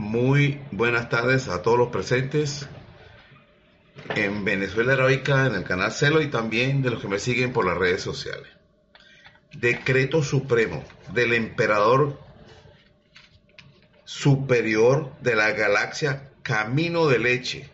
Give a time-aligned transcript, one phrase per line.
[0.00, 2.66] Muy buenas tardes a todos los presentes
[4.16, 7.66] en Venezuela Heroica, en el canal Celo y también de los que me siguen por
[7.66, 8.48] las redes sociales.
[9.52, 10.82] Decreto supremo
[11.12, 12.18] del emperador
[14.04, 17.70] superior de la galaxia Camino de Leche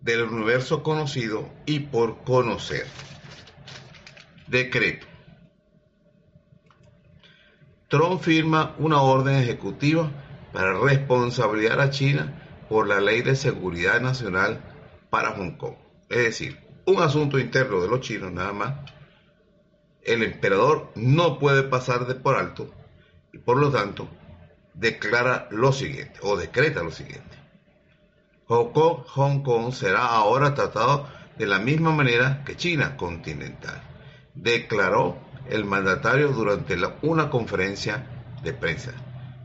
[0.00, 2.84] del universo conocido y por conocer.
[4.48, 5.06] Decreto.
[7.86, 10.10] Trump firma una orden ejecutiva
[10.52, 14.60] para responsabilizar a China por la Ley de Seguridad Nacional
[15.10, 15.74] para Hong Kong.
[16.08, 18.74] Es decir, un asunto interno de los chinos nada más.
[20.02, 22.70] El emperador no puede pasar de por alto
[23.32, 24.08] y por lo tanto
[24.74, 27.36] declara lo siguiente o decreta lo siguiente.
[28.46, 33.82] Hong Kong, Hong Kong será ahora tratado de la misma manera que China continental,
[34.34, 35.18] declaró
[35.50, 38.06] el mandatario durante una conferencia
[38.42, 38.92] de prensa.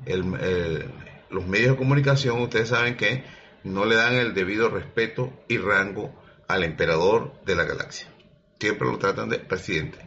[0.05, 3.23] Los medios de comunicación, ustedes saben que
[3.63, 6.13] no le dan el debido respeto y rango
[6.47, 8.07] al emperador de la galaxia.
[8.59, 9.99] Siempre lo tratan de presidente.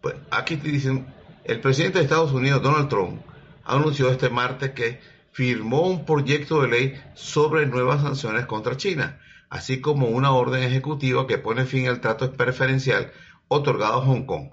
[0.00, 1.06] Pues aquí dicen,
[1.44, 3.22] el presidente de Estados Unidos, Donald Trump,
[3.64, 5.00] anunció este martes que
[5.32, 11.26] firmó un proyecto de ley sobre nuevas sanciones contra China, así como una orden ejecutiva
[11.26, 13.12] que pone fin al trato preferencial
[13.48, 14.50] otorgado a Hong Kong,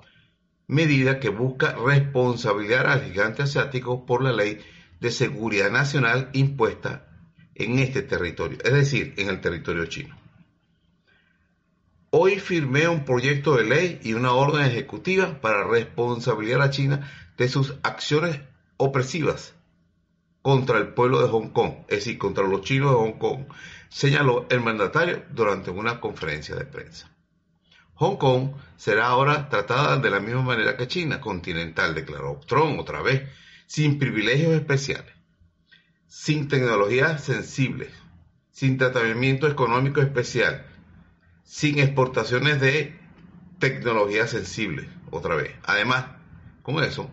[0.70, 4.60] medida que busca responsabilizar al gigante asiático por la ley
[5.00, 7.08] de seguridad nacional impuesta
[7.56, 10.16] en este territorio, es decir, en el territorio chino.
[12.12, 17.50] Hoy firmé un proyecto de ley y una orden ejecutiva para responsabilizar a China de
[17.50, 18.40] sus acciones
[18.78, 19.56] opresivas
[20.44, 23.46] contra el pueblo de Hong Kong, es decir, contra los chinos de Hong Kong,
[23.90, 27.12] señaló el mandatario durante una conferencia de prensa.
[28.00, 33.02] Hong Kong será ahora tratada de la misma manera que China continental, declaró Trump otra
[33.02, 33.30] vez,
[33.68, 35.14] sin privilegios especiales,
[36.08, 37.90] sin tecnologías sensibles,
[38.52, 40.66] sin tratamiento económico especial,
[41.44, 42.98] sin exportaciones de
[43.60, 45.52] tecnología sensibles, otra vez.
[45.66, 46.06] Además,
[46.62, 47.12] con eso,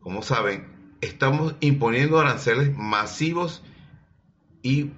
[0.00, 3.62] como saben, estamos imponiendo aranceles masivos
[4.62, 4.92] y,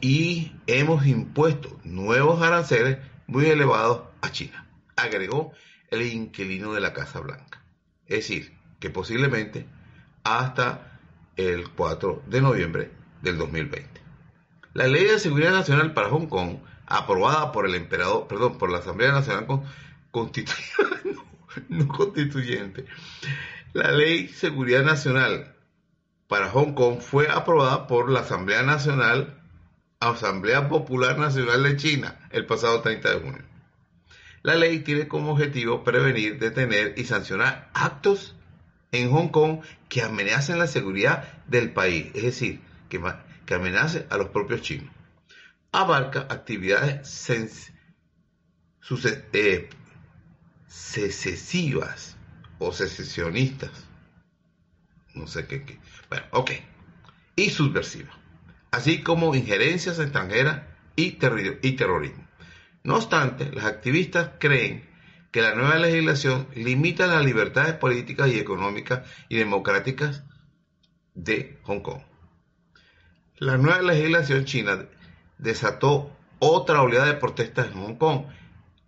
[0.00, 2.96] y hemos impuesto nuevos aranceles
[3.26, 5.52] muy elevados a China, agregó
[5.90, 7.64] el inquilino de la Casa Blanca.
[8.06, 9.66] Es decir, que posiblemente
[10.24, 11.00] hasta
[11.36, 12.90] el 4 de noviembre
[13.22, 14.00] del 2020.
[14.74, 18.78] La Ley de Seguridad Nacional para Hong Kong, aprobada por el emperador, perdón, por la
[18.78, 19.46] Asamblea Nacional
[20.10, 21.16] Constituyente,
[21.68, 22.86] no constituyente,
[23.72, 25.54] la Ley Seguridad Nacional
[26.28, 29.42] para Hong Kong fue aprobada por la Asamblea Nacional,
[30.00, 33.44] Asamblea Popular Nacional de China, el pasado 30 de junio.
[34.42, 38.34] La ley tiene como objetivo prevenir, detener y sancionar actos
[38.92, 43.00] en Hong Kong que amenacen la seguridad del país, es decir, que,
[43.46, 44.92] que amenace a los propios chinos.
[45.72, 47.30] Abarca actividades
[49.32, 49.68] eh,
[50.66, 52.16] secesivas
[52.58, 53.70] o secesionistas.
[55.14, 55.78] No sé qué, qué.
[56.08, 56.50] Bueno, ok.
[57.36, 58.10] Y subversiva.
[58.74, 60.62] Así como injerencias extranjeras
[60.96, 62.26] y, terrorismo.
[62.82, 64.84] No obstante, los activistas creen
[65.30, 70.24] que la nueva legislación limita las libertades políticas y económicas y democráticas
[71.14, 72.02] de Hong Kong.
[73.36, 74.86] La nueva legislación china
[75.38, 78.24] desató otra oleada de protestas en Hong Kong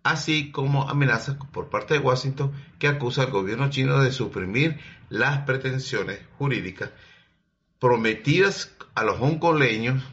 [0.03, 5.45] así como amenazas por parte de Washington que acusa al gobierno chino de suprimir las
[5.45, 6.91] pretensiones jurídicas
[7.79, 10.03] prometidas a los hongkoleños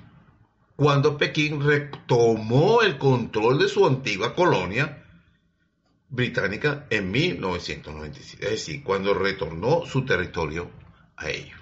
[0.76, 5.02] cuando Pekín retomó el control de su antigua colonia
[6.10, 10.70] británica en 1997, es decir, cuando retornó su territorio
[11.16, 11.58] a ellos.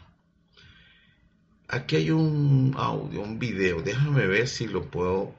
[1.68, 5.32] Aquí hay un audio, un video, déjame ver si lo puedo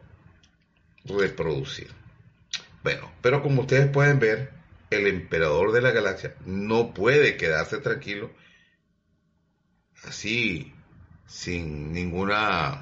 [1.03, 1.91] reproducir.
[2.81, 4.53] Bueno, pero como ustedes pueden ver,
[4.89, 8.31] el emperador de la galaxia no puede quedarse tranquilo
[10.05, 10.73] así
[11.25, 12.81] sin ninguna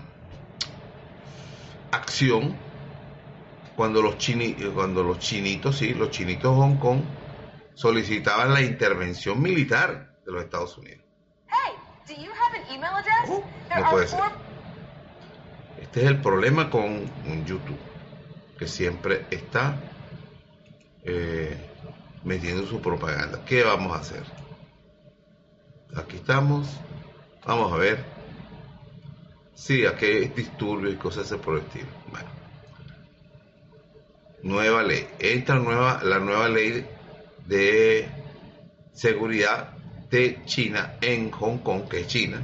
[1.91, 2.55] acción
[3.75, 4.15] cuando los,
[4.73, 7.01] cuando los chinitos, sí, los chinitos de Hong Kong
[7.73, 11.03] solicitaban la intervención militar de los Estados Unidos.
[11.47, 11.73] Hey,
[12.07, 13.29] Do you have an email address?
[13.29, 14.19] Oh, There no puede ser.
[15.79, 17.79] Este es el problema con un YouTube,
[18.57, 19.77] que siempre está
[21.03, 21.57] eh,
[22.23, 23.43] metiendo su propaganda.
[23.45, 24.23] ¿Qué vamos a hacer?
[25.95, 26.67] Aquí estamos.
[27.45, 28.20] Vamos a ver.
[29.53, 31.87] Sí, aquí hay disturbios y cosas así por el estilo.
[32.09, 32.29] Bueno.
[34.43, 35.07] Nueva ley.
[35.19, 36.85] Entra nueva, la nueva ley
[37.45, 38.09] de
[38.93, 39.73] seguridad
[40.09, 42.41] de China en Hong Kong, que es China,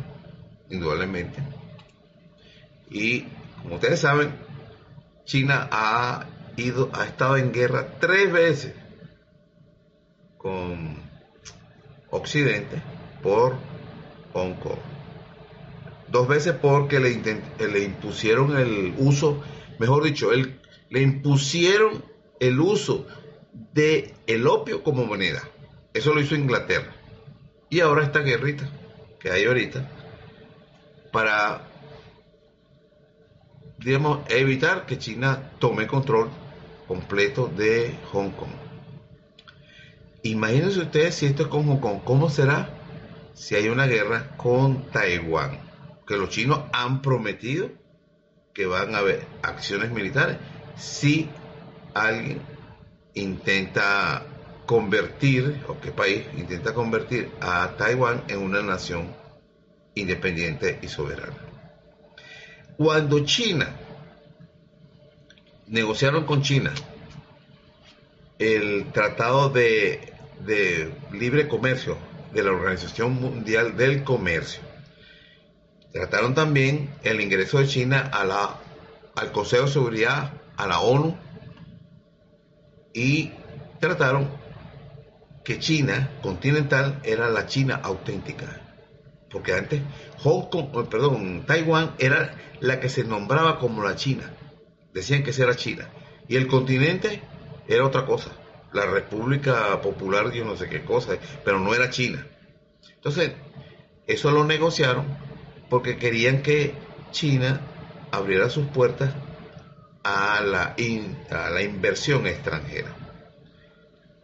[0.70, 1.42] indudablemente.
[2.90, 3.26] Y
[3.62, 4.34] como ustedes saben,
[5.26, 6.26] China ha
[6.56, 8.74] ido, ha estado en guerra tres veces
[10.38, 10.98] con
[12.10, 12.82] Occidente
[13.22, 13.58] por
[14.34, 14.97] Hong Kong.
[16.12, 17.22] Dos veces porque le,
[17.68, 19.42] le impusieron el uso,
[19.80, 20.60] mejor dicho, el-
[20.90, 22.04] le impusieron
[22.40, 23.06] el uso
[23.74, 25.44] de el opio como moneda.
[25.94, 26.94] Eso lo hizo Inglaterra.
[27.70, 28.70] Y ahora esta guerrita
[29.20, 29.90] que hay ahorita
[31.12, 31.62] para
[33.78, 36.30] digamos, evitar que China tome control
[36.88, 38.50] completo de Hong Kong.
[40.24, 42.70] Imagínense ustedes si esto es con Hong Kong, ¿cómo será
[43.34, 45.60] si hay una guerra con Taiwán?
[46.08, 47.70] Que los chinos han prometido
[48.54, 50.38] que van a haber acciones militares
[50.76, 51.30] si
[51.94, 52.42] alguien
[53.14, 54.26] intenta
[54.66, 59.16] convertir, o qué país intenta convertir a Taiwán en una nación
[59.96, 61.38] independiente y soberana.
[62.78, 63.76] Cuando China
[65.68, 66.74] negociaron con China
[68.40, 70.14] el tratado de,
[70.46, 71.98] de libre comercio
[72.34, 74.62] de la Organización Mundial del Comercio,
[75.98, 78.12] trataron también el ingreso de China
[79.16, 81.18] al Consejo de Seguridad, a la ONU,
[82.94, 83.32] y
[83.80, 84.30] trataron
[85.44, 88.62] que China continental era la China auténtica
[89.30, 89.82] porque antes
[90.24, 94.34] Hong Kong, eh, perdón, Taiwán era la que se nombraba como la China.
[94.94, 95.90] Decían que esa era China.
[96.28, 97.22] Y el continente
[97.68, 98.32] era otra cosa.
[98.74, 102.26] La República Popular, yo no sé qué cosa, pero no era China.
[102.96, 103.32] Entonces,
[104.08, 105.06] eso lo negociaron
[105.70, 106.74] porque querían que
[107.12, 107.62] China
[108.12, 109.14] abriera sus puertas
[110.04, 110.76] a la,
[111.32, 112.96] a la inversión extranjera.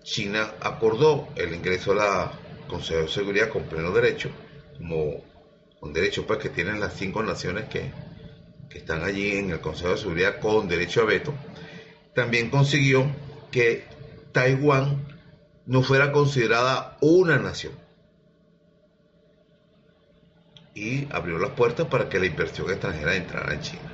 [0.04, 2.32] China acordó el ingreso a la
[2.68, 4.30] Consejo de Seguridad con pleno derecho,
[4.78, 5.24] como
[5.92, 7.92] derecho pues que tienen las cinco naciones que,
[8.70, 11.34] que están allí en el Consejo de Seguridad con derecho a veto.
[12.16, 13.06] También consiguió
[13.52, 13.86] que
[14.32, 15.06] Taiwán
[15.66, 17.83] no fuera considerada una nación.
[20.76, 23.94] Y abrió las puertas para que la inversión extranjera entrara en China.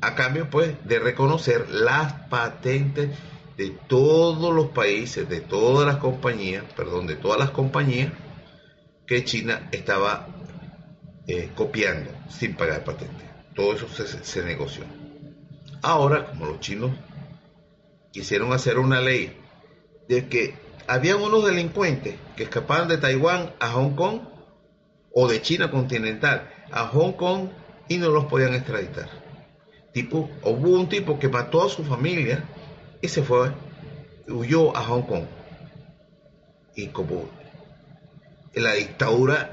[0.00, 3.10] A cambio, pues, de reconocer las patentes
[3.56, 8.12] de todos los países, de todas las compañías, perdón, de todas las compañías
[9.06, 10.26] que China estaba
[11.26, 13.24] eh, copiando sin pagar patente.
[13.54, 14.84] Todo eso se, se negoció.
[15.82, 16.90] Ahora, como los chinos
[18.12, 19.36] quisieron hacer una ley
[20.08, 20.54] de que
[20.86, 24.20] había unos delincuentes que escapaban de Taiwán a Hong Kong
[25.14, 27.48] o de China continental a Hong Kong
[27.88, 29.08] y no los podían extraditar.
[29.92, 32.44] Tipo, hubo un tipo que mató a su familia
[33.00, 33.52] y se fue,
[34.28, 35.24] huyó a Hong Kong.
[36.74, 37.28] Y como
[38.54, 39.50] la dictadura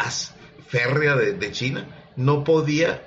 [0.67, 3.03] férrea de, China no podía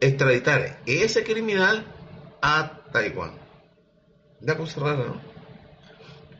[0.00, 1.84] extraditar ese criminal
[2.40, 3.32] a Taiwán.
[4.40, 5.20] Una cosa rara, ¿no?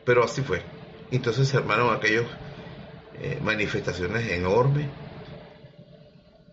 [0.05, 0.61] Pero así fue.
[1.11, 1.93] Entonces se armaron
[3.17, 4.87] aquellas manifestaciones enormes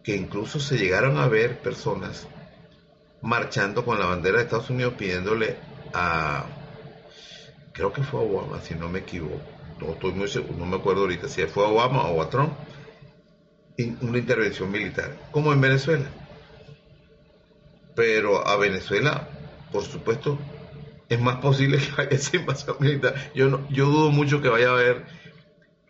[0.03, 2.27] que incluso se llegaron a ver personas
[3.23, 5.57] marchando con la bandera de Estados Unidos pidiéndole
[5.95, 6.45] a
[7.73, 9.41] creo que fue a Obama si no me equivoco
[9.81, 12.53] no estoy muy seguro no me acuerdo ahorita si fue a Obama o a Trump
[14.01, 16.07] una intervención militar como en Venezuela.
[17.97, 19.29] Pero a Venezuela
[19.73, 20.39] por supuesto
[21.09, 23.15] es más posible que vaya esa invasión militar.
[23.35, 25.05] Yo no, yo dudo mucho que vaya a haber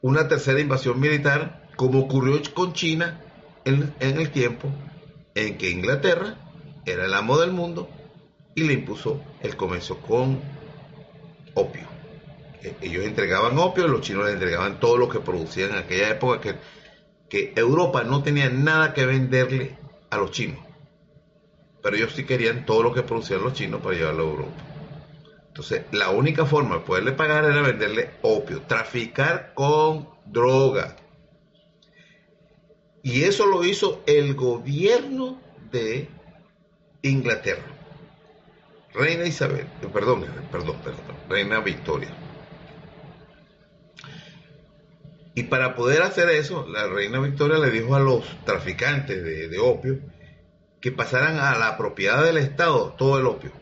[0.04, 3.18] una tercera invasión militar como ocurrió con China
[3.64, 4.68] en, el tiempo
[5.34, 6.36] en que Inglaterra
[6.84, 7.88] era el amo del mundo
[8.54, 10.38] y le impuso el comercio con
[11.54, 11.86] opio.
[12.62, 16.38] E- Ellos entregaban opio, los chinos le entregaban todo lo que producían en aquella época
[16.38, 16.54] que,
[17.30, 19.74] que Europa no tenía nada que venderle
[20.10, 20.62] a los chinos.
[21.82, 24.73] Pero ellos sí querían todo lo que producían los chinos para llevarlo a Europa.
[25.54, 30.96] Entonces, la única forma de poderle pagar era venderle opio, traficar con droga.
[33.04, 36.08] Y eso lo hizo el gobierno de
[37.02, 37.62] Inglaterra.
[38.92, 42.10] Reina Isabel, eh, perdón, perdón, perdón, Reina Victoria.
[45.36, 50.00] Y para poder hacer eso, la reina Victoria le dijo a los traficantes de, opio
[50.80, 53.52] que pasaran a la propiedad del Estado todo el opio.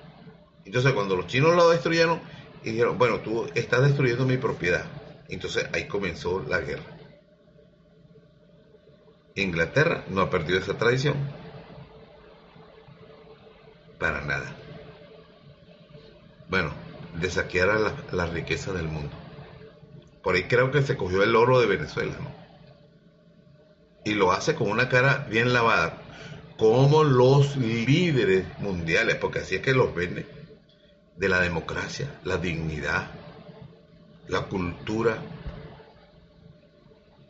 [0.64, 2.20] Entonces cuando los chinos lo destruyeron,
[2.62, 4.84] dijeron, bueno, tú estás destruyendo mi propiedad.
[5.28, 6.84] Entonces ahí comenzó la guerra.
[9.34, 11.16] Inglaterra no ha perdido esa tradición.
[13.98, 14.54] Para nada.
[16.48, 16.72] Bueno,
[17.18, 19.16] de saquear la, la riqueza del mundo.
[20.22, 22.30] Por ahí creo que se cogió el oro de Venezuela, ¿no?
[24.04, 26.02] Y lo hace con una cara bien lavada,
[26.56, 30.26] como los líderes mundiales, porque así es que los vende,
[31.22, 33.12] de la democracia, la dignidad,
[34.26, 35.18] la cultura,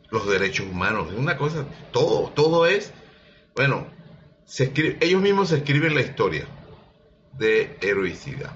[0.09, 2.91] los derechos humanos, es una cosa, todo, todo es,
[3.55, 3.85] bueno,
[4.45, 6.47] se ellos mismos se escriben la historia
[7.33, 8.55] de heroicidad.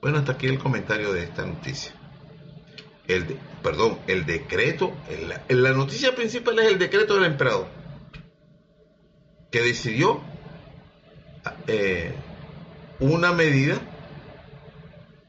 [0.00, 1.92] Bueno, hasta aquí el comentario de esta noticia
[3.08, 3.24] el,
[3.64, 4.92] perdón, el decreto,
[5.48, 7.66] la, noticia principal es el decreto del emperador,
[9.50, 10.22] que decidió
[11.66, 12.14] eh,
[13.00, 13.80] una medida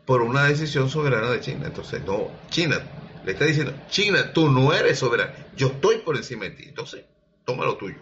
[0.07, 1.67] por una decisión soberana de China.
[1.67, 2.81] Entonces, no, China
[3.25, 7.03] le está diciendo, China, tú no eres soberana, yo estoy por encima de ti, entonces,
[7.43, 7.97] toma lo tuyo.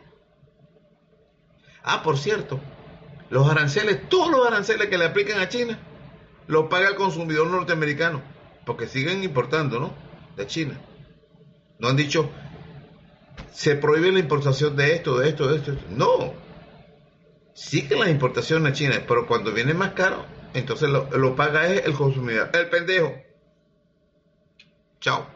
[1.83, 2.61] Ah, por cierto,
[3.31, 5.79] los aranceles, todos los aranceles que le aplican a China,
[6.47, 8.21] los paga el consumidor norteamericano
[8.65, 9.93] porque siguen importando, ¿no?
[10.37, 10.79] De China.
[11.79, 12.29] No han dicho,
[13.51, 15.75] se prohíbe la importación de esto, de esto, de esto.
[15.89, 16.33] No.
[17.55, 21.93] Siguen las importaciones a China, pero cuando viene más caro, entonces lo, lo paga el
[21.93, 22.49] consumidor.
[22.53, 23.13] El pendejo.
[25.01, 25.34] Chao.